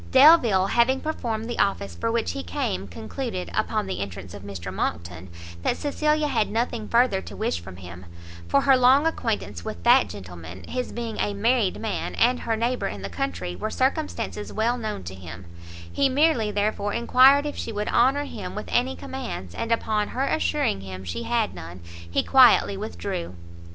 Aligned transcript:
Delvile, 0.09 0.65
having 0.65 0.99
performed 0.99 1.47
the 1.47 1.59
office 1.59 1.93
for 1.93 2.11
which 2.11 2.31
he 2.31 2.41
came, 2.41 2.87
concluded, 2.87 3.51
upon 3.53 3.85
the 3.85 3.99
entrance 3.99 4.33
of 4.33 4.41
Mr 4.41 4.73
Monckton, 4.73 5.29
that 5.61 5.77
Cecilia 5.77 6.27
had 6.27 6.49
nothing 6.49 6.87
further 6.87 7.21
to 7.21 7.35
wish 7.35 7.59
from 7.59 7.75
him; 7.75 8.07
for 8.47 8.61
her 8.61 8.75
long 8.75 9.05
acquaintance 9.05 9.63
with 9.63 9.83
that 9.83 10.09
gentleman, 10.09 10.63
his 10.63 10.91
being 10.91 11.19
a 11.19 11.35
married 11.35 11.79
man, 11.79 12.15
and 12.15 12.39
her 12.39 12.55
neighbour 12.55 12.87
in 12.87 13.03
the 13.03 13.09
country, 13.11 13.55
were 13.55 13.69
circumstances 13.69 14.51
well 14.51 14.75
known 14.75 15.03
to 15.03 15.13
him; 15.13 15.45
he 15.93 16.09
merely, 16.09 16.49
therefore, 16.49 16.93
enquired 16.93 17.45
if 17.45 17.55
she 17.55 17.71
would 17.71 17.87
honour 17.89 18.23
him 18.23 18.55
with 18.55 18.65
any 18.69 18.95
commands, 18.95 19.53
and 19.53 19.71
upon 19.71 20.07
her 20.07 20.25
assuring 20.25 20.81
him 20.81 21.03
she 21.03 21.21
had 21.21 21.53
none, 21.53 21.79
he 22.09 22.23
quietly 22.23 22.75
withdrew. 22.75 23.35